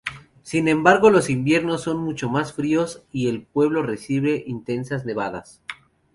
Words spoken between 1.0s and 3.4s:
los inviernos son mucho más fríos y